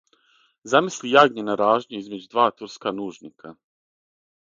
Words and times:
Замисли 0.73 1.11
јагње 1.17 1.45
на 1.51 1.57
ражњу 1.63 2.01
измеђ' 2.01 2.27
два 2.35 2.49
турска 2.59 2.97
нужника. 3.01 3.57